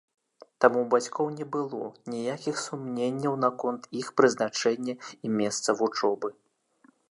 [0.63, 4.95] Таму ў бацькоў не было ніякіх сумненняў наконт іх прызначэння
[5.29, 6.29] і месца вучобы.